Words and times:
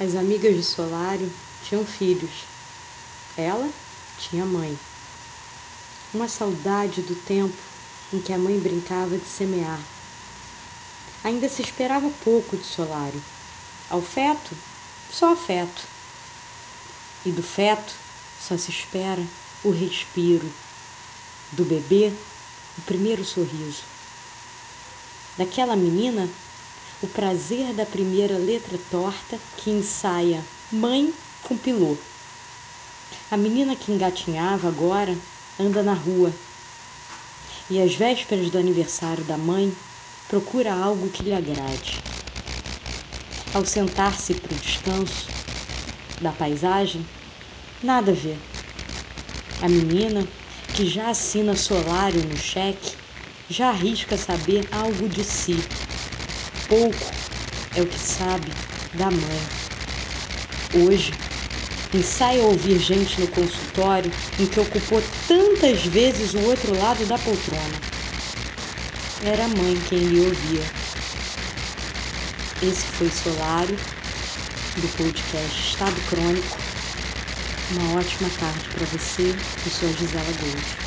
As 0.00 0.14
amigas 0.14 0.54
de 0.54 0.62
Solário 0.62 1.28
tinham 1.60 1.84
filhos. 1.84 2.46
Ela 3.36 3.68
tinha 4.16 4.46
mãe. 4.46 4.78
Uma 6.14 6.28
saudade 6.28 7.02
do 7.02 7.16
tempo 7.16 7.60
em 8.12 8.20
que 8.20 8.32
a 8.32 8.38
mãe 8.38 8.56
brincava 8.60 9.18
de 9.18 9.26
semear. 9.26 9.84
Ainda 11.24 11.48
se 11.48 11.62
esperava 11.62 12.08
pouco 12.10 12.56
de 12.56 12.64
Solário. 12.64 13.20
Ao 13.90 14.00
feto, 14.00 14.56
só 15.10 15.32
afeto. 15.32 15.88
E 17.24 17.32
do 17.32 17.42
feto 17.42 17.92
só 18.38 18.56
se 18.56 18.70
espera 18.70 19.28
o 19.64 19.70
respiro. 19.70 20.54
Do 21.50 21.64
bebê, 21.64 22.12
o 22.76 22.82
primeiro 22.82 23.24
sorriso. 23.24 23.82
Daquela 25.36 25.74
menina, 25.74 26.30
o 27.00 27.06
prazer 27.06 27.72
da 27.72 27.86
primeira 27.86 28.36
letra 28.36 28.76
torta 28.76 29.40
que 29.56 29.70
ensaia 29.70 30.48
mãe 30.70 31.14
com 31.40 31.56
pilô. 31.56 31.98
A 33.30 33.36
menina 33.36 33.76
que 33.76 33.92
engatinhava 33.92 34.66
agora 34.68 35.20
anda 35.58 35.80
na 35.82 35.94
rua 35.94 36.34
e 37.70 37.80
às 37.80 37.94
vésperas 37.94 38.50
do 38.50 38.58
aniversário 38.58 39.24
da 39.24 39.38
mãe 39.38 39.76
procura 40.26 40.74
algo 40.74 41.08
que 41.08 41.22
lhe 41.22 41.32
agrade. 41.32 42.04
Ao 43.52 43.64
sentar-se 43.64 44.34
para 44.34 44.54
o 44.54 44.58
descanso 44.58 45.32
da 46.20 46.32
paisagem, 46.32 47.06
nada 47.80 48.12
vê. 48.12 48.38
A 49.60 49.68
menina, 49.68 50.28
que 50.72 50.84
já 50.84 51.10
assina 51.10 51.54
solário 51.54 52.24
no 52.24 52.36
cheque, 52.36 52.96
já 53.48 53.68
arrisca 53.70 54.16
saber 54.16 54.66
algo 54.70 55.08
de 55.08 55.22
si 55.22 55.64
pouco 56.68 57.18
é 57.74 57.82
o 57.82 57.88
que 57.88 57.98
sabe 57.98 58.62
da 58.92 59.10
mãe. 59.10 59.52
Hoje, 60.72 61.26
ensaia 61.92 62.42
ouvir 62.42 62.78
gente 62.78 63.20
no 63.20 63.28
consultório 63.28 64.14
em 64.38 64.48
que 64.48 64.60
ocupou 64.60 65.02
tantas 65.26 65.84
vezes 65.86 66.34
o 66.34 66.40
outro 66.42 66.74
lado 66.74 67.06
da 67.06 67.18
poltrona. 67.18 67.86
Era 69.20 69.44
a 69.44 69.48
mãe 69.48 69.80
quem 69.80 70.08
lhe 70.08 70.20
ouvia. 70.20 70.74
Esse 72.60 72.88
foi 72.88 73.10
Solário, 73.10 73.84
do 74.76 74.88
podcast 74.90 75.60
Estado 75.60 76.02
Crônico. 76.02 76.68
Uma 77.68 77.90
ótima 77.92 78.30
tarde 78.30 78.70
para 78.70 78.86
você 78.86 79.46
e 79.64 79.70
sua 79.70 79.92
Gisela 79.92 80.32
Gold. 80.32 80.84